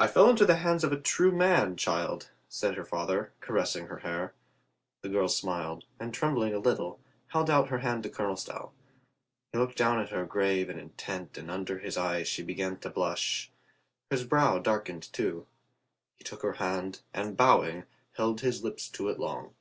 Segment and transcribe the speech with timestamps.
[0.00, 3.98] "I fell into the hands of a true man, child," said her father, caressing her
[3.98, 4.32] hair.
[5.02, 8.72] The girl smiled, and trembling a little, held out her hand to Colonel Stow.
[9.52, 12.88] He looked down at her grave and intent and under his eyes she began to
[12.88, 13.50] blush.
[14.08, 15.46] His brow darkened, too.
[16.16, 17.84] He took her hand, and bowing,
[18.14, 19.52] held his lips to it long.